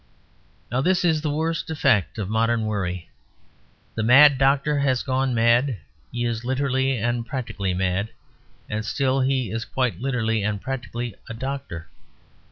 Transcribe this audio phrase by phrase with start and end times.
[0.71, 3.11] Now this is the worst effect of modern worry.
[3.93, 5.77] The mad doctor has gone mad.
[6.11, 8.09] He is literally and practically mad;
[8.67, 11.87] and still he is quite literally and practically a doctor.